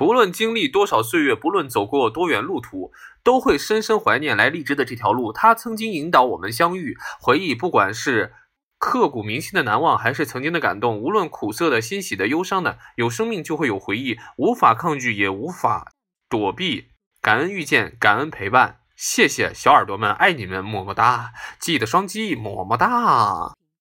[0.00, 2.90] 不论经历多少岁月，不论走过多远路途，
[3.22, 5.30] 都会深深怀念来荔枝的这条路。
[5.30, 8.32] 它曾经引导我们相遇，回忆不管是
[8.78, 15.92] 刻骨铭心的难忘，还是曾经的感动，无论苦涩的、欣喜的、忧伤的，有生命就会有回忆，无法抗拒也无法
[16.30, 16.92] 躲避。
[17.20, 23.52] 感恩遇见，感恩陪伴，谢谢小耳朵们，爱你们，么么哒，记得双击，么么哒。